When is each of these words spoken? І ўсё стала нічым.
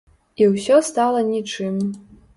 І 0.43 0.47
ўсё 0.53 0.79
стала 0.89 1.23
нічым. 1.31 1.81